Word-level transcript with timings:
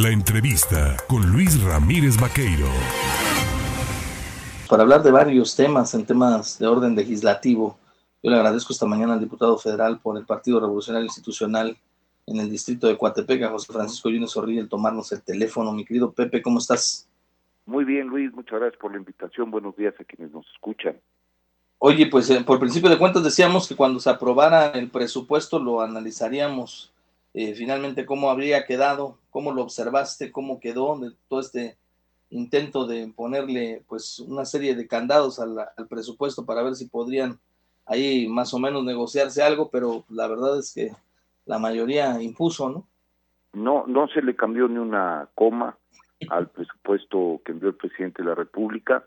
La 0.00 0.10
entrevista 0.10 0.96
con 1.08 1.28
Luis 1.32 1.60
Ramírez 1.60 2.20
Vaqueiro. 2.20 2.68
Para 4.68 4.84
hablar 4.84 5.02
de 5.02 5.10
varios 5.10 5.56
temas 5.56 5.92
en 5.92 6.06
temas 6.06 6.56
de 6.60 6.68
orden 6.68 6.94
legislativo, 6.94 7.76
yo 8.22 8.30
le 8.30 8.36
agradezco 8.36 8.72
esta 8.72 8.86
mañana 8.86 9.14
al 9.14 9.20
diputado 9.20 9.58
federal 9.58 9.98
por 9.98 10.16
el 10.16 10.24
Partido 10.24 10.60
Revolucionario 10.60 11.06
Institucional 11.06 11.76
en 12.26 12.36
el 12.36 12.48
distrito 12.48 12.86
de 12.86 12.96
Coatepec, 12.96 13.42
a 13.42 13.48
José 13.48 13.72
Francisco 13.72 14.08
Yunes 14.08 14.36
Orri, 14.36 14.58
el 14.58 14.68
tomarnos 14.68 15.10
el 15.10 15.20
teléfono. 15.20 15.72
Mi 15.72 15.84
querido 15.84 16.12
Pepe, 16.12 16.42
¿cómo 16.42 16.60
estás? 16.60 17.08
Muy 17.66 17.84
bien, 17.84 18.06
Luis, 18.06 18.32
muchas 18.32 18.60
gracias 18.60 18.80
por 18.80 18.92
la 18.92 18.98
invitación. 18.98 19.50
Buenos 19.50 19.74
días 19.74 19.94
a 19.98 20.04
quienes 20.04 20.32
nos 20.32 20.46
escuchan. 20.54 21.00
Oye, 21.78 22.06
pues 22.06 22.30
eh, 22.30 22.44
por 22.44 22.60
principio 22.60 22.88
de 22.88 22.98
cuentas 22.98 23.24
decíamos 23.24 23.66
que 23.66 23.74
cuando 23.74 23.98
se 23.98 24.10
aprobara 24.10 24.68
el 24.68 24.90
presupuesto 24.90 25.58
lo 25.58 25.80
analizaríamos 25.80 26.92
eh, 27.34 27.54
finalmente 27.54 28.06
cómo 28.06 28.30
habría 28.30 28.64
quedado, 28.64 29.18
cómo 29.30 29.52
lo 29.52 29.62
observaste, 29.62 30.32
cómo 30.32 30.60
quedó 30.60 30.98
de 30.98 31.12
todo 31.28 31.40
este 31.40 31.76
intento 32.30 32.86
de 32.86 33.08
ponerle 33.08 33.82
pues 33.88 34.18
una 34.20 34.44
serie 34.44 34.74
de 34.74 34.86
candados 34.86 35.40
al, 35.40 35.56
presupuesto 35.88 36.44
para 36.44 36.62
ver 36.62 36.74
si 36.74 36.86
podrían 36.86 37.38
ahí 37.86 38.28
más 38.28 38.52
o 38.52 38.58
menos 38.58 38.84
negociarse 38.84 39.42
algo, 39.42 39.70
pero 39.70 40.04
la 40.10 40.26
verdad 40.26 40.58
es 40.58 40.74
que 40.74 40.92
la 41.46 41.58
mayoría 41.58 42.20
impuso, 42.20 42.68
¿no? 42.68 42.86
No, 43.54 43.86
no 43.86 44.08
se 44.08 44.20
le 44.20 44.36
cambió 44.36 44.68
ni 44.68 44.76
una 44.78 45.28
coma 45.34 45.78
al 46.28 46.48
presupuesto 46.50 47.40
que 47.44 47.52
envió 47.52 47.70
el 47.70 47.76
presidente 47.76 48.22
de 48.22 48.28
la 48.28 48.34
República 48.34 49.06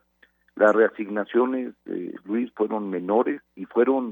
las 0.56 0.76
reasignaciones, 0.76 1.74
de 1.86 2.14
Luis, 2.26 2.52
fueron 2.54 2.90
menores 2.90 3.42
y 3.56 3.66
fueron 3.66 4.12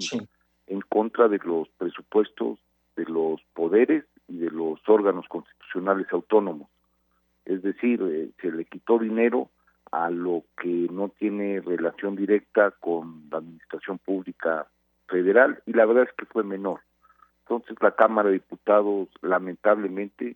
en 0.67 0.81
contra 0.81 1.27
de 1.27 1.37
los 1.39 1.67
presupuestos 1.77 2.59
de 2.99 3.05
los 3.05 3.41
poderes 3.53 4.03
y 4.27 4.37
de 4.37 4.51
los 4.51 4.77
órganos 4.87 5.25
constitucionales 5.29 6.07
autónomos. 6.11 6.67
Es 7.45 7.63
decir, 7.63 8.01
eh, 8.03 8.29
se 8.41 8.51
le 8.51 8.65
quitó 8.65 8.99
dinero 8.99 9.49
a 9.91 10.09
lo 10.09 10.43
que 10.61 10.87
no 10.91 11.09
tiene 11.09 11.61
relación 11.61 12.15
directa 12.15 12.71
con 12.71 13.23
la 13.31 13.37
administración 13.37 13.97
pública 13.99 14.67
federal 15.07 15.63
y 15.65 15.73
la 15.73 15.85
verdad 15.85 16.03
es 16.03 16.13
que 16.17 16.25
fue 16.25 16.43
menor. 16.43 16.81
Entonces 17.43 17.77
la 17.81 17.91
Cámara 17.91 18.27
de 18.27 18.35
Diputados 18.35 19.07
lamentablemente 19.21 20.35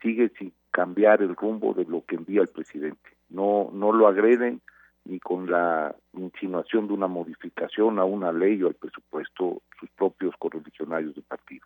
sigue 0.00 0.30
sin 0.38 0.52
cambiar 0.70 1.20
el 1.20 1.34
rumbo 1.34 1.74
de 1.74 1.84
lo 1.84 2.04
que 2.06 2.14
envía 2.14 2.42
el 2.42 2.48
presidente. 2.48 3.10
No 3.28 3.70
no 3.72 3.92
lo 3.92 4.06
agreden, 4.06 4.60
ni 5.04 5.18
con 5.18 5.50
la 5.50 5.94
insinuación 6.14 6.86
de 6.86 6.94
una 6.94 7.08
modificación 7.08 7.98
a 7.98 8.04
una 8.04 8.32
ley 8.32 8.62
o 8.62 8.68
al 8.68 8.74
presupuesto 8.74 9.60
sus 9.78 9.90
propios 9.90 10.34
correligionarios 10.38 11.14
del 11.14 11.24
partido. 11.24 11.63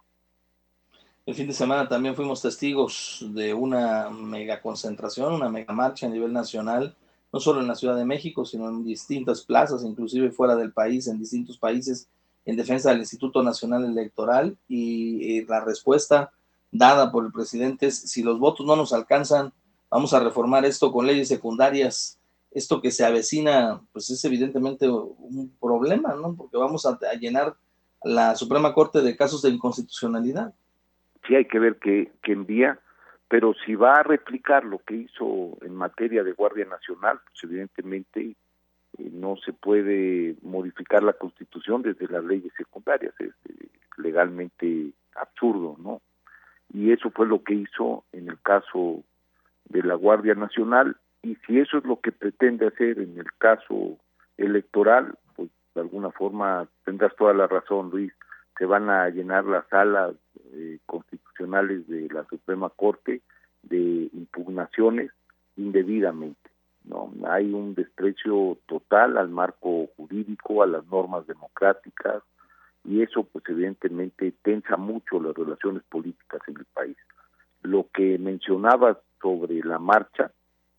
El 1.29 1.35
fin 1.35 1.47
de 1.47 1.53
semana 1.53 1.87
también 1.87 2.17
fuimos 2.17 2.41
testigos 2.41 3.23
de 3.35 3.53
una 3.53 4.09
mega 4.09 4.63
concentración, 4.63 5.35
una 5.35 5.51
mega 5.51 5.75
marcha 5.75 6.07
a 6.07 6.09
nivel 6.09 6.33
nacional, 6.33 6.97
no 7.31 7.39
solo 7.39 7.61
en 7.61 7.69
la 7.69 7.75
Ciudad 7.75 7.97
de 7.97 8.07
México, 8.07 8.47
sino 8.47 8.67
en 8.71 8.83
distintas 8.83 9.43
plazas, 9.43 9.85
inclusive 9.85 10.31
fuera 10.31 10.57
del 10.57 10.73
país, 10.73 11.07
en 11.07 11.19
distintos 11.19 11.59
países, 11.59 12.09
en 12.47 12.57
defensa 12.57 12.89
del 12.89 13.01
Instituto 13.01 13.43
Nacional 13.43 13.85
Electoral. 13.85 14.57
Y, 14.69 15.23
y 15.23 15.45
la 15.45 15.61
respuesta 15.61 16.33
dada 16.73 17.13
por 17.13 17.27
el 17.27 17.31
presidente 17.31 17.89
es, 17.89 17.99
si 17.99 18.23
los 18.23 18.39
votos 18.39 18.65
no 18.65 18.75
nos 18.75 18.95
alcanzan, 18.95 19.53
vamos 19.91 20.15
a 20.15 20.21
reformar 20.21 20.65
esto 20.65 20.91
con 20.91 21.07
leyes 21.07 21.29
secundarias 21.29 22.19
esto 22.53 22.81
que 22.81 22.91
se 22.91 23.05
avecina, 23.05 23.83
pues 23.93 24.09
es 24.09 24.25
evidentemente 24.25 24.89
un 24.89 25.53
problema, 25.61 26.15
¿no? 26.15 26.35
Porque 26.35 26.57
vamos 26.57 26.87
a, 26.87 26.99
llenar 27.21 27.55
la 28.03 28.35
Suprema 28.35 28.73
Corte 28.73 29.03
de 29.03 29.15
casos 29.15 29.43
de 29.43 29.51
inconstitucionalidad. 29.51 30.55
Sí, 31.27 31.35
hay 31.35 31.45
que 31.45 31.59
ver 31.59 31.77
qué, 31.77 32.11
envía, 32.25 32.79
pero 33.29 33.55
si 33.65 33.75
va 33.75 33.95
a 33.95 34.03
replicar 34.03 34.65
lo 34.65 34.79
que 34.79 34.95
hizo 34.95 35.57
en 35.63 35.75
materia 35.75 36.23
de 36.23 36.33
Guardia 36.33 36.65
Nacional, 36.65 37.21
pues 37.27 37.45
evidentemente 37.45 38.21
eh, 38.99 39.11
no 39.13 39.37
se 39.37 39.53
puede 39.53 40.37
modificar 40.43 41.03
la 41.03 41.13
Constitución 41.13 41.83
desde 41.83 42.09
las 42.09 42.25
leyes 42.25 42.53
secundarias, 42.57 43.15
es 43.19 43.35
eh, 43.49 43.69
legalmente 43.99 44.93
absurdo, 45.15 45.77
¿no? 45.79 46.01
Y 46.73 46.93
eso 46.93 47.11
fue 47.11 47.27
lo 47.27 47.43
que 47.43 47.55
hizo 47.55 48.05
en 48.13 48.29
el 48.29 48.39
caso 48.41 49.03
de 49.65 49.83
la 49.83 49.95
Guardia 49.95 50.35
Nacional 50.35 50.97
y 51.23 51.37
si 51.47 51.59
eso 51.59 51.79
es 51.79 51.85
lo 51.85 52.01
que 52.01 52.13
pretende 52.13 52.67
hacer 52.67 52.99
en 52.99 53.19
el 53.19 53.33
caso 53.39 53.99
electoral, 54.37 55.19
pues 55.35 55.51
de 55.75 55.81
alguna 55.81 56.11
forma 56.11 56.69
tendrás 56.85 57.15
toda 57.17 57.35
la 57.35 57.47
razón, 57.47 57.91
Luis, 57.91 58.13
se 58.57 58.67
van 58.67 58.91
a 58.91 59.09
llenar 59.09 59.45
las 59.45 59.67
salas 59.69 60.15
eh, 60.59 60.79
constitucionales 60.87 61.87
de 61.89 62.09
la 62.09 62.25
Suprema 62.25 62.69
Corte 62.69 63.23
de 63.63 64.11
impugnaciones 64.13 65.11
indebidamente. 65.57 66.51
No, 66.85 67.13
hay 67.29 67.53
un 67.53 67.75
desprecio 67.75 68.59
total 68.67 69.19
al 69.19 69.29
marco 69.29 69.89
jurídico, 69.97 70.63
a 70.63 70.67
las 70.67 70.87
normas 70.87 71.27
democráticas 71.27 72.23
y 72.85 73.03
eso 73.03 73.25
pues 73.25 73.45
evidentemente 73.49 74.33
tensa 74.43 74.77
mucho 74.77 75.21
las 75.21 75.35
relaciones 75.35 75.83
políticas 75.85 76.41
en 76.49 76.57
el 76.57 76.65
país. 76.67 76.97
Lo 77.63 77.87
que 77.93 78.19
mencionabas 78.19 78.97
sobre 79.21 79.61
la 79.63 79.79
marcha, 79.79 80.33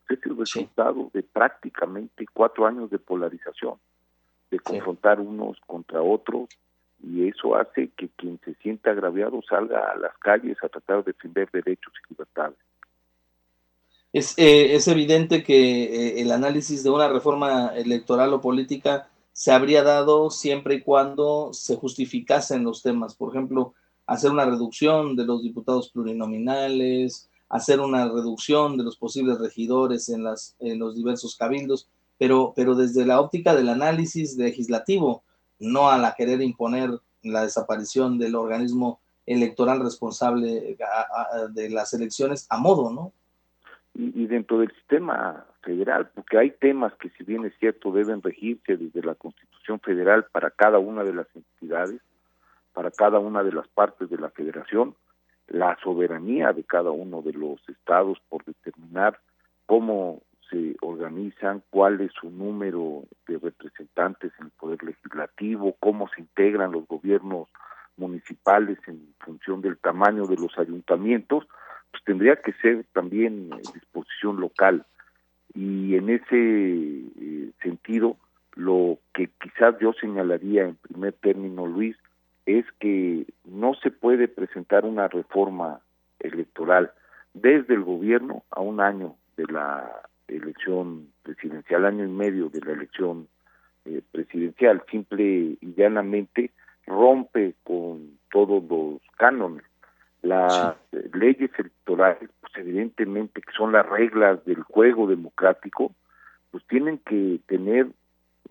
es 0.09 0.19
el 0.25 0.37
resultado 0.37 1.11
de 1.13 1.23
prácticamente 1.23 2.25
cuatro 2.33 2.65
años 2.65 2.89
de 2.89 2.97
polarización, 2.97 3.75
de 4.49 4.59
confrontar 4.59 5.19
unos 5.19 5.59
contra 5.67 6.01
otros, 6.01 6.49
y 7.03 7.27
eso 7.27 7.55
hace 7.55 7.89
que 7.95 8.09
quien 8.09 8.39
se 8.43 8.53
sienta 8.55 8.91
agraviado 8.91 9.41
salga 9.47 9.91
a 9.91 9.97
las 9.97 10.17
calles 10.17 10.57
a 10.63 10.69
tratar 10.69 11.03
de 11.03 11.13
defender 11.13 11.49
derechos 11.51 11.93
y 12.05 12.13
libertades. 12.13 12.57
Es, 14.11 14.33
eh, 14.37 14.75
es 14.75 14.87
evidente 14.87 15.43
que 15.43 15.83
eh, 15.83 16.21
el 16.21 16.31
análisis 16.31 16.83
de 16.83 16.89
una 16.89 17.07
reforma 17.07 17.71
electoral 17.75 18.33
o 18.33 18.41
política 18.41 19.07
se 19.33 19.51
habría 19.51 19.83
dado 19.83 20.31
siempre 20.31 20.75
y 20.75 20.81
cuando 20.81 21.53
se 21.53 21.75
justificasen 21.75 22.63
los 22.63 22.81
temas. 22.81 23.15
Por 23.15 23.29
ejemplo, 23.29 23.73
hacer 24.05 24.31
una 24.31 24.45
reducción 24.45 25.15
de 25.15 25.25
los 25.25 25.43
diputados 25.43 25.91
plurinominales, 25.91 27.29
hacer 27.47 27.79
una 27.79 28.05
reducción 28.05 28.77
de 28.77 28.83
los 28.83 28.97
posibles 28.97 29.39
regidores 29.39 30.09
en, 30.09 30.23
las, 30.23 30.55
en 30.59 30.79
los 30.79 30.95
diversos 30.95 31.35
cabildos, 31.35 31.87
pero, 32.17 32.53
pero 32.55 32.75
desde 32.75 33.05
la 33.05 33.21
óptica 33.21 33.55
del 33.55 33.69
análisis 33.69 34.35
legislativo, 34.35 35.23
no 35.59 35.89
a 35.89 35.97
la 35.97 36.15
querer 36.15 36.41
imponer 36.41 36.89
la 37.23 37.43
desaparición 37.43 38.17
del 38.17 38.35
organismo 38.35 39.01
electoral 39.25 39.81
responsable 39.81 40.77
de 41.51 41.69
las 41.69 41.93
elecciones 41.93 42.47
a 42.49 42.57
modo, 42.57 42.91
¿no? 42.91 43.13
Y, 43.93 44.27
dentro 44.27 44.59
del 44.59 44.71
sistema 44.71 45.45
federal, 45.61 46.09
porque 46.15 46.37
hay 46.37 46.51
temas 46.51 46.93
que 46.95 47.09
si 47.09 47.23
bien 47.23 47.45
es 47.45 47.53
cierto 47.59 47.91
deben 47.91 48.21
regirse 48.21 48.77
desde 48.77 49.03
la 49.03 49.15
Constitución 49.15 49.79
Federal 49.81 50.25
para 50.31 50.51
cada 50.51 50.79
una 50.79 51.03
de 51.03 51.13
las 51.13 51.27
entidades, 51.35 51.99
para 52.73 52.91
cada 52.91 53.19
una 53.19 53.43
de 53.43 53.51
las 53.51 53.67
partes 53.67 54.09
de 54.09 54.17
la 54.17 54.29
federación, 54.29 54.95
la 55.47 55.77
soberanía 55.83 56.53
de 56.53 56.63
cada 56.63 56.91
uno 56.91 57.21
de 57.21 57.33
los 57.33 57.59
estados 57.67 58.19
por 58.29 58.45
determinar 58.45 59.19
cómo 59.65 60.21
se 60.49 60.75
organizan, 61.19 61.63
cuál 61.69 62.01
es 62.01 62.11
su 62.13 62.29
número 62.29 63.03
de 63.27 63.37
representantes 63.37 64.31
en 64.39 64.45
el 64.45 64.51
poder 64.51 64.83
legislativo, 64.83 65.75
cómo 65.79 66.07
se 66.09 66.21
integran 66.21 66.71
los 66.71 66.87
gobiernos 66.87 67.47
municipales 67.97 68.77
en 68.87 69.13
función 69.19 69.61
del 69.61 69.77
tamaño 69.77 70.25
de 70.25 70.37
los 70.37 70.57
ayuntamientos, 70.57 71.45
pues 71.91 72.03
tendría 72.05 72.37
que 72.37 72.53
ser 72.53 72.85
también 72.93 73.49
disposición 73.73 74.39
local. 74.39 74.85
Y 75.53 75.95
en 75.95 76.09
ese 76.09 76.25
eh, 76.31 77.51
sentido, 77.61 78.15
lo 78.55 78.97
que 79.13 79.29
quizás 79.41 79.75
yo 79.79 79.93
señalaría 79.93 80.63
en 80.63 80.75
primer 80.75 81.13
término, 81.13 81.65
Luis, 81.65 81.97
es 82.45 82.65
que 82.79 83.25
no 83.45 83.73
se 83.75 83.91
puede 83.91 84.27
presentar 84.27 84.85
una 84.85 85.07
reforma 85.07 85.81
electoral 86.19 86.91
desde 87.33 87.73
el 87.73 87.83
gobierno 87.83 88.43
a 88.51 88.61
un 88.61 88.79
año 88.79 89.15
de 89.37 89.45
la 89.51 90.08
elección 90.39 91.07
presidencial, 91.23 91.85
año 91.85 92.05
y 92.05 92.09
medio 92.09 92.49
de 92.49 92.61
la 92.61 92.73
elección 92.73 93.27
eh, 93.85 94.01
presidencial, 94.11 94.83
simple 94.89 95.57
y 95.61 95.73
llanamente 95.75 96.51
rompe 96.85 97.55
con 97.63 98.17
todos 98.31 98.63
los 98.69 99.01
cánones. 99.17 99.63
Las 100.21 100.75
leyes 101.13 101.49
electorales, 101.57 102.29
pues 102.41 102.53
evidentemente 102.57 103.41
que 103.41 103.51
son 103.53 103.71
las 103.71 103.87
reglas 103.87 104.43
del 104.45 104.63
juego 104.63 105.07
democrático, 105.07 105.93
pues 106.51 106.65
tienen 106.67 106.97
que 106.97 107.39
tener 107.47 107.87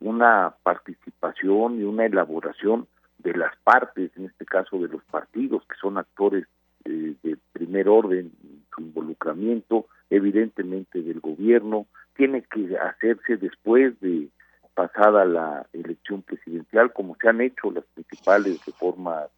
una 0.00 0.54
participación 0.62 1.80
y 1.80 1.84
una 1.84 2.06
elaboración 2.06 2.86
de 3.18 3.34
las 3.34 3.54
partes, 3.64 4.10
en 4.16 4.26
este 4.26 4.46
caso 4.46 4.78
de 4.78 4.88
los 4.88 5.02
partidos, 5.04 5.62
que 5.68 5.76
son 5.80 5.98
actores 5.98 6.46
eh, 6.84 7.14
de 7.22 7.36
primer 7.52 7.88
orden, 7.88 8.32
involucramiento, 8.80 9.86
evidentemente 10.10 11.02
del 11.02 11.20
gobierno, 11.20 11.86
tiene 12.16 12.42
que 12.42 12.76
hacerse 12.78 13.36
después 13.36 13.98
de 14.00 14.28
pasada 14.74 15.24
la 15.24 15.66
elección 15.72 16.22
presidencial, 16.22 16.92
como 16.92 17.16
se 17.20 17.28
han 17.28 17.40
hecho 17.40 17.70
las 17.70 17.84
principales 17.94 18.64
reformas 18.64 19.28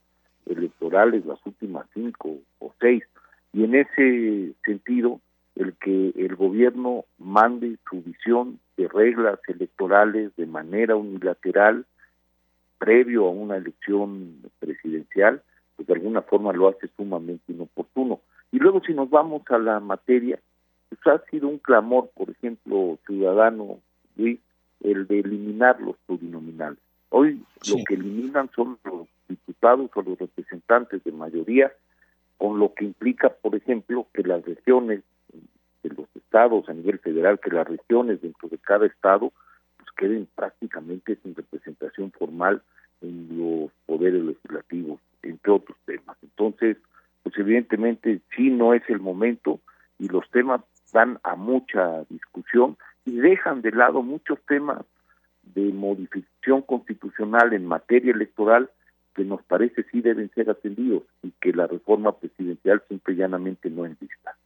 electorales, 0.46 1.24
las 1.24 1.44
últimas 1.46 1.86
cinco 1.94 2.38
o 2.58 2.74
seis. 2.80 3.02
Y 3.52 3.64
en 3.64 3.74
ese 3.74 4.52
sentido, 4.64 5.20
gobierno 6.40 7.04
mande 7.18 7.76
su 7.88 8.02
visión 8.02 8.58
de 8.78 8.88
reglas 8.88 9.38
electorales 9.46 10.34
de 10.36 10.46
manera 10.46 10.96
unilateral 10.96 11.84
previo 12.78 13.26
a 13.26 13.30
una 13.30 13.56
elección 13.56 14.40
presidencial, 14.58 15.42
pues 15.76 15.86
de 15.86 15.94
alguna 15.94 16.22
forma 16.22 16.52
lo 16.54 16.68
hace 16.68 16.88
sumamente 16.96 17.52
inoportuno. 17.52 18.20
Luego 18.60 18.82
si 18.84 18.92
nos 18.92 19.08
vamos 19.08 19.40
a 19.48 19.58
la 19.58 19.80
materia, 19.80 20.38
pues 20.90 21.00
ha 21.06 21.24
sido 21.30 21.48
un 21.48 21.56
clamor, 21.56 22.10
por 22.14 22.28
ejemplo, 22.28 22.98
ciudadano, 23.06 23.78
Luis, 24.16 24.38
el 24.82 25.06
de 25.06 25.20
eliminar 25.20 25.80
los 25.80 25.96
plurinominales. 26.06 26.78
Hoy 27.08 27.42
lo 27.70 27.76
que 27.88 27.94
eliminan 27.94 28.50
son 28.54 28.78
los 28.84 29.08
diputados 29.30 29.90
o 29.94 30.02
los 30.02 30.18
representantes 30.18 31.02
de 31.04 31.10
mayoría, 31.10 31.72
con 32.36 32.58
lo 32.58 32.74
que 32.74 32.84
implica, 32.84 33.30
por 33.30 33.56
ejemplo, 33.56 34.06
que 34.12 34.24
las 34.24 34.44
regiones 34.44 35.00
de 35.82 35.88
los 35.88 36.14
estados 36.14 36.68
a 36.68 36.74
nivel 36.74 36.98
federal, 36.98 37.40
que 37.40 37.50
las 37.50 37.66
regiones 37.66 38.20
dentro 38.20 38.50
de 38.50 38.58
cada 38.58 38.84
estado, 38.84 39.32
pues 39.78 39.88
queden 39.96 40.28
prácticamente 40.34 41.16
sin 41.22 41.34
representación 41.34 42.12
formal 42.12 42.60
en 43.00 43.38
los 43.38 43.70
poderes 43.86 44.22
legislativos, 44.22 45.00
entre 45.22 45.50
otros 45.50 45.78
temas. 45.86 46.18
Entonces, 46.22 46.76
pues 47.22 47.36
evidentemente 47.38 48.20
sí 48.36 48.50
no 48.50 48.74
es 48.74 48.82
el 48.88 49.00
momento 49.00 49.60
y 49.98 50.08
los 50.08 50.28
temas 50.30 50.62
dan 50.92 51.18
a 51.22 51.36
mucha 51.36 52.04
discusión 52.08 52.76
y 53.04 53.16
dejan 53.16 53.62
de 53.62 53.72
lado 53.72 54.02
muchos 54.02 54.38
temas 54.46 54.84
de 55.42 55.72
modificación 55.72 56.62
constitucional 56.62 57.52
en 57.52 57.66
materia 57.66 58.12
electoral 58.12 58.70
que 59.14 59.24
nos 59.24 59.42
parece 59.42 59.84
sí 59.90 60.00
deben 60.00 60.30
ser 60.34 60.50
atendidos 60.50 61.02
y 61.22 61.32
que 61.40 61.52
la 61.52 61.66
reforma 61.66 62.12
presidencial 62.12 62.82
simple 62.88 63.14
y 63.14 63.16
llanamente 63.18 63.68
no 63.70 63.82
vista. 63.82 64.36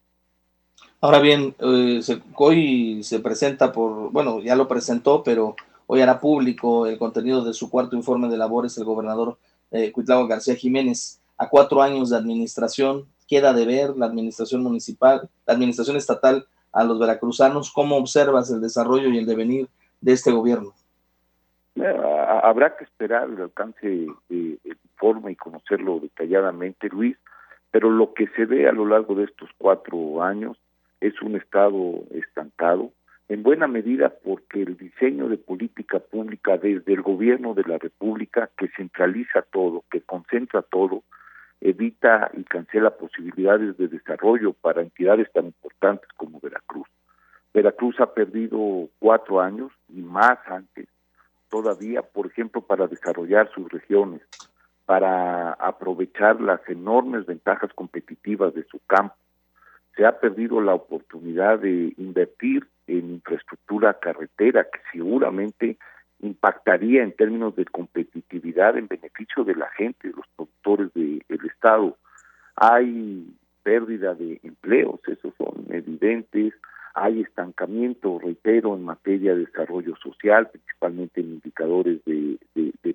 Ahora 1.00 1.20
bien, 1.20 1.54
eh, 1.58 2.00
hoy 2.36 3.02
se 3.02 3.20
presenta 3.20 3.72
por, 3.72 4.10
bueno, 4.10 4.40
ya 4.40 4.56
lo 4.56 4.66
presentó, 4.66 5.22
pero 5.22 5.54
hoy 5.86 6.00
hará 6.00 6.18
público 6.18 6.86
el 6.86 6.98
contenido 6.98 7.44
de 7.44 7.52
su 7.52 7.68
cuarto 7.68 7.94
informe 7.94 8.28
de 8.28 8.38
labores 8.38 8.78
el 8.78 8.84
gobernador 8.84 9.36
eh, 9.70 9.92
García 10.26 10.54
Jiménez. 10.54 11.20
A 11.36 11.48
cuatro 11.48 11.82
años 11.82 12.10
de 12.10 12.16
administración, 12.16 13.06
queda 13.28 13.52
de 13.52 13.66
ver 13.66 13.96
la 13.96 14.06
administración 14.06 14.62
municipal, 14.62 15.28
la 15.46 15.54
administración 15.54 15.96
estatal 15.96 16.46
a 16.72 16.84
los 16.84 16.98
veracruzanos. 16.98 17.72
¿Cómo 17.72 17.96
observas 17.96 18.50
el 18.50 18.60
desarrollo 18.60 19.08
y 19.08 19.18
el 19.18 19.26
devenir 19.26 19.68
de 20.00 20.12
este 20.12 20.30
gobierno? 20.30 20.74
Eh, 21.76 22.00
habrá 22.42 22.76
que 22.76 22.84
esperar 22.84 23.28
el 23.28 23.40
alcance 23.40 23.86
del 24.28 24.60
informe 24.64 25.32
y 25.32 25.36
conocerlo 25.36 25.98
detalladamente, 25.98 26.88
Luis, 26.88 27.16
pero 27.70 27.90
lo 27.90 28.14
que 28.14 28.28
se 28.36 28.44
ve 28.44 28.68
a 28.68 28.72
lo 28.72 28.86
largo 28.86 29.16
de 29.16 29.24
estos 29.24 29.50
cuatro 29.58 30.22
años 30.22 30.56
es 31.00 31.20
un 31.20 31.34
Estado 31.34 32.04
estancado, 32.12 32.92
en 33.28 33.42
buena 33.42 33.66
medida 33.66 34.12
porque 34.22 34.62
el 34.62 34.76
diseño 34.76 35.28
de 35.28 35.38
política 35.38 35.98
pública 35.98 36.56
desde 36.58 36.92
el 36.92 37.02
gobierno 37.02 37.54
de 37.54 37.64
la 37.64 37.78
República, 37.78 38.50
que 38.56 38.68
centraliza 38.76 39.42
todo, 39.42 39.82
que 39.90 40.02
concentra 40.02 40.62
todo, 40.62 41.02
evita 41.64 42.30
y 42.34 42.44
cancela 42.44 42.90
posibilidades 42.90 43.76
de 43.78 43.88
desarrollo 43.88 44.52
para 44.52 44.82
entidades 44.82 45.32
tan 45.32 45.46
importantes 45.46 46.08
como 46.16 46.38
Veracruz. 46.38 46.86
Veracruz 47.54 47.98
ha 48.00 48.12
perdido 48.12 48.88
cuatro 48.98 49.40
años 49.40 49.72
y 49.88 50.02
más 50.02 50.38
antes 50.46 50.86
todavía, 51.48 52.02
por 52.02 52.26
ejemplo, 52.26 52.60
para 52.60 52.86
desarrollar 52.86 53.50
sus 53.54 53.70
regiones, 53.70 54.20
para 54.84 55.52
aprovechar 55.52 56.38
las 56.40 56.60
enormes 56.68 57.24
ventajas 57.24 57.72
competitivas 57.74 58.52
de 58.54 58.64
su 58.64 58.78
campo. 58.86 59.14
Se 59.96 60.04
ha 60.04 60.18
perdido 60.18 60.60
la 60.60 60.74
oportunidad 60.74 61.60
de 61.60 61.94
invertir 61.96 62.66
en 62.86 63.10
infraestructura 63.12 63.94
carretera 63.94 64.64
que 64.64 64.80
seguramente 64.92 65.78
impactaría 66.20 67.02
en 67.02 67.12
términos 67.12 67.56
de 67.56 67.64
competitividad 67.64 68.76
en 68.76 68.88
beneficio 68.88 69.44
de 69.44 69.54
la 69.54 69.70
gente, 69.70 70.08
de 70.08 70.14
los 70.14 70.26
productores 70.64 70.92
del 70.94 71.46
Estado. 71.46 71.96
Hay 72.56 73.34
pérdida 73.62 74.14
de 74.14 74.40
empleos, 74.42 75.00
esos 75.06 75.32
son 75.36 75.66
evidentes, 75.70 76.54
hay 76.94 77.22
estancamiento, 77.22 78.18
reitero, 78.18 78.74
en 78.74 78.84
materia 78.84 79.34
de 79.34 79.46
desarrollo 79.46 79.96
social, 79.96 80.48
principalmente 80.50 81.20
en 81.20 81.34
indicadores 81.34 82.04
de, 82.04 82.38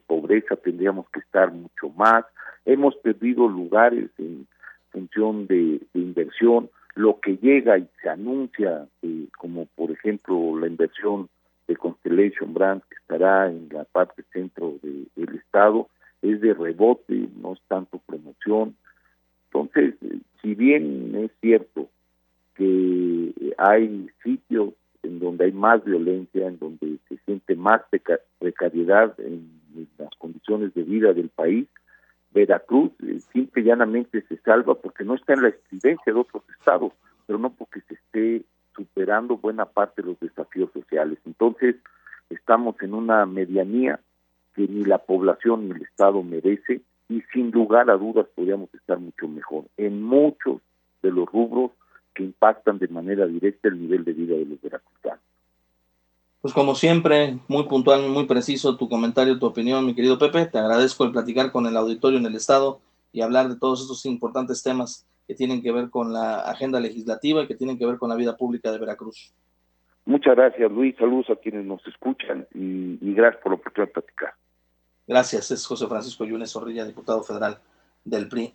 pobreza, 0.07 0.55
tendríamos 0.55 1.07
que 1.11 1.19
estar 1.19 1.51
mucho 1.51 1.89
más, 1.89 2.25
hemos 2.65 2.95
perdido 2.95 3.47
lugares 3.47 4.09
en 4.17 4.47
función 4.91 5.45
de, 5.45 5.79
inversión, 5.93 6.69
lo 6.95 7.19
que 7.19 7.37
llega 7.37 7.77
y 7.77 7.87
se 8.01 8.09
anuncia, 8.09 8.87
eh, 9.03 9.27
como 9.37 9.67
por 9.75 9.91
ejemplo 9.91 10.57
la 10.57 10.65
inversión 10.65 11.29
de 11.67 11.75
Constellation 11.75 12.53
Brand 12.55 12.81
que 12.89 12.95
estará 12.95 13.47
en 13.47 13.69
la 13.71 13.83
parte 13.83 14.23
centro 14.33 14.73
del 14.81 15.35
estado 15.35 15.89
es 16.21 16.41
de 16.41 16.53
rebote, 16.53 17.27
no 17.41 17.53
es 17.53 17.59
tanto 17.67 17.99
promoción. 18.05 18.75
Entonces, 19.45 19.95
si 20.41 20.55
bien 20.55 21.15
es 21.15 21.31
cierto 21.41 21.89
que 22.55 23.53
hay 23.57 24.09
sitios 24.23 24.73
en 25.03 25.19
donde 25.19 25.45
hay 25.45 25.51
más 25.51 25.83
violencia, 25.83 26.47
en 26.47 26.59
donde 26.59 26.97
se 27.07 27.17
siente 27.25 27.55
más 27.55 27.81
precariedad 28.39 29.15
en 29.19 29.59
las 29.97 30.13
condiciones 30.17 30.73
de 30.73 30.83
vida 30.83 31.13
del 31.13 31.29
país, 31.29 31.67
Veracruz 32.31 32.91
eh, 33.03 33.19
simple 33.33 33.61
y 33.61 33.65
llanamente 33.65 34.21
se 34.27 34.37
salva 34.37 34.75
porque 34.75 35.03
no 35.03 35.15
está 35.15 35.33
en 35.33 35.43
la 35.43 35.49
estridencia 35.49 36.13
de 36.13 36.19
otros 36.19 36.43
estados, 36.59 36.93
pero 37.25 37.39
no 37.39 37.49
porque 37.51 37.81
se 37.81 37.95
esté 37.95 38.45
superando 38.75 39.37
buena 39.37 39.65
parte 39.65 40.01
de 40.01 40.09
los 40.09 40.19
desafíos 40.19 40.71
sociales. 40.71 41.17
Entonces, 41.25 41.75
estamos 42.29 42.75
en 42.81 42.93
una 42.93 43.25
medianía 43.25 43.99
que 44.59 44.67
ni 44.67 44.83
la 44.83 44.97
población 44.97 45.69
ni 45.69 45.71
el 45.75 45.83
Estado 45.83 46.21
merece 46.21 46.81
y 47.07 47.21
sin 47.31 47.49
lugar 47.49 47.89
a 47.89 47.95
dudas 47.95 48.27
podríamos 48.35 48.67
estar 48.73 48.99
mucho 48.99 49.25
mejor 49.29 49.63
en 49.77 50.03
muchos 50.03 50.59
de 51.01 51.11
los 51.11 51.31
rubros 51.31 51.71
que 52.13 52.23
impactan 52.23 52.77
de 52.77 52.89
manera 52.89 53.25
directa 53.25 53.69
el 53.69 53.79
nivel 53.79 54.03
de 54.03 54.11
vida 54.11 54.35
de 54.35 54.43
los 54.43 54.61
veracruzanos. 54.61 55.21
Pues 56.41 56.53
como 56.53 56.75
siempre, 56.75 57.39
muy 57.47 57.63
puntual, 57.69 58.09
muy 58.09 58.25
preciso 58.25 58.75
tu 58.75 58.89
comentario, 58.89 59.39
tu 59.39 59.45
opinión, 59.45 59.85
mi 59.85 59.95
querido 59.95 60.17
Pepe. 60.17 60.47
Te 60.47 60.57
agradezco 60.57 61.05
el 61.05 61.13
platicar 61.13 61.53
con 61.53 61.65
el 61.65 61.77
auditorio 61.77 62.19
en 62.19 62.25
el 62.25 62.35
Estado 62.35 62.81
y 63.13 63.21
hablar 63.21 63.47
de 63.47 63.57
todos 63.57 63.79
estos 63.79 64.05
importantes 64.05 64.61
temas 64.61 65.07
que 65.25 65.35
tienen 65.35 65.61
que 65.61 65.71
ver 65.71 65.89
con 65.89 66.11
la 66.11 66.41
agenda 66.41 66.81
legislativa 66.81 67.43
y 67.43 67.47
que 67.47 67.55
tienen 67.55 67.77
que 67.77 67.85
ver 67.85 67.97
con 67.97 68.09
la 68.09 68.15
vida 68.15 68.35
pública 68.35 68.73
de 68.73 68.79
Veracruz. 68.79 69.33
Muchas 70.09 70.35
gracias, 70.35 70.71
Luis. 70.71 70.95
Saludos 70.97 71.29
a 71.29 71.35
quienes 71.35 71.65
nos 71.65 71.85
escuchan 71.87 72.47
y, 72.55 72.97
gracias 73.13 73.41
por 73.43 73.51
la 73.51 73.57
oportunidad 73.57 73.89
de 73.89 73.93
platicar. 73.93 74.33
Gracias. 75.09 75.49
Es 75.49 75.65
José 75.65 75.87
Francisco 75.87 76.23
Yunes 76.23 76.51
Zorrilla, 76.51 76.85
diputado 76.85 77.23
federal 77.23 77.59
del 78.05 78.29
PRI 78.29 78.47